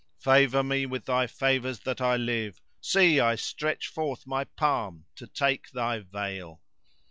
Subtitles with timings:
[0.17, 5.05] Favour me with thy favours that I live: * See, I stretch forth my palm
[5.15, 6.63] to take thy vail!